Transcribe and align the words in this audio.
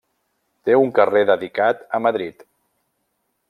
Té 0.69 0.77
un 0.83 0.93
carrer 0.99 1.21
dedicat 1.31 1.85
a 1.99 2.03
Madrid. 2.07 2.45